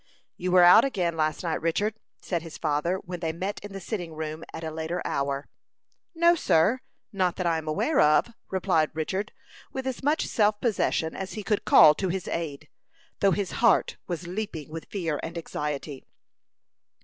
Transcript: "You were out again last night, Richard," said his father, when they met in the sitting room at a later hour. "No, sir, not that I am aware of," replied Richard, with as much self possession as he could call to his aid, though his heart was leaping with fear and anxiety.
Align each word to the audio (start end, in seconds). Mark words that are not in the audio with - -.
"You 0.35 0.51
were 0.51 0.63
out 0.63 0.83
again 0.83 1.15
last 1.15 1.43
night, 1.43 1.61
Richard," 1.61 1.93
said 2.21 2.41
his 2.41 2.57
father, 2.57 2.97
when 3.05 3.19
they 3.19 3.31
met 3.31 3.59
in 3.63 3.71
the 3.71 3.79
sitting 3.79 4.15
room 4.15 4.43
at 4.51 4.63
a 4.63 4.71
later 4.71 4.99
hour. 5.05 5.47
"No, 6.15 6.33
sir, 6.33 6.79
not 7.13 7.35
that 7.35 7.45
I 7.45 7.59
am 7.59 7.67
aware 7.67 7.99
of," 7.99 8.33
replied 8.49 8.89
Richard, 8.95 9.31
with 9.71 9.85
as 9.85 10.01
much 10.01 10.25
self 10.25 10.59
possession 10.59 11.15
as 11.15 11.33
he 11.33 11.43
could 11.43 11.65
call 11.65 11.93
to 11.93 12.09
his 12.09 12.27
aid, 12.27 12.67
though 13.19 13.29
his 13.29 13.51
heart 13.61 13.97
was 14.07 14.25
leaping 14.25 14.71
with 14.71 14.85
fear 14.89 15.19
and 15.21 15.37
anxiety. 15.37 16.03